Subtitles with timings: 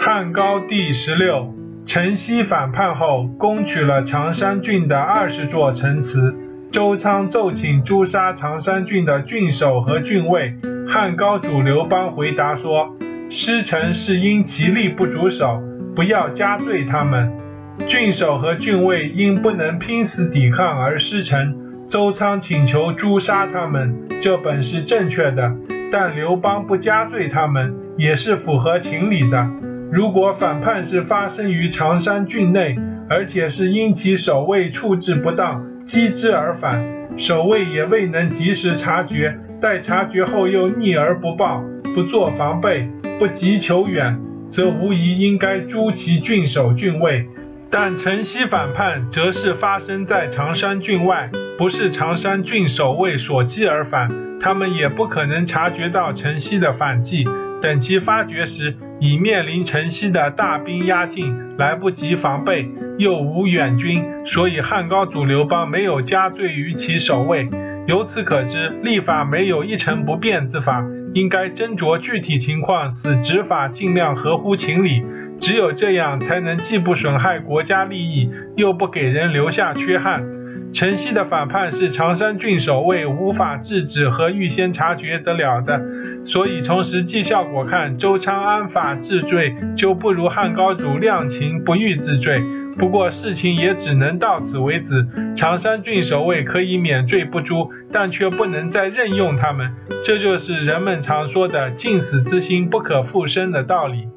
[0.00, 1.54] 汉高帝十六，
[1.86, 6.34] 陈豨反叛后，攻取了常山郡的二十座城池。
[6.70, 10.54] 周仓奏请诛杀常山郡的郡守和郡尉。
[10.88, 12.96] 汉高祖刘邦回答说
[13.28, 15.60] ：“失臣是因其力不足守，
[15.94, 17.32] 不要加罪他们。
[17.88, 21.56] 郡守和郡尉因不能拼死抵抗而失臣，
[21.88, 25.52] 周仓请求诛杀他们，这本是正确的。
[25.90, 29.48] 但刘邦不加罪他们，也是符合情理的。”
[29.92, 32.76] 如果反叛是发生于常山郡内，
[33.08, 36.82] 而且是因其守卫处置不当，击之而返，
[37.16, 41.62] 守卫也未能及时察觉，待察觉后又逆而不报，
[41.94, 47.26] 不做防备，不急求远，则无疑应该诛其郡守郡尉。
[47.68, 57.24] 但陈豨反叛，则是发生在常山郡外，不是常山郡守卫所击而返，他们也不可能察觉到陈豨的反击。
[57.60, 67.48] 等其发觉时，已面临城西的大兵压境，来不及防备，又无远军，所以汉高祖刘邦没有加罪于其守卫。
[67.86, 75.02] 由此可知，立法没有一成不变之法，应该斟酌具体情况，使执法尽量合乎情理。
[75.38, 80.22] 只有这样，才能既不损害国家利益，又不给人留下缺憾。
[80.72, 85.82] 陈曦的反叛是常山郡守卫无法制止和预先察觉得了的，
[86.24, 92.40] 所以从实际效果看，周昌安法治罪就不如汉高祖量刑不欲治罪。
[92.78, 99.72] 不过事情也只能到此为止，常山郡守卫可以免罪不诛，但却不能再任用他们，
[100.04, 104.08] 这就是人们常说的“尽死之心不可复生”的道理。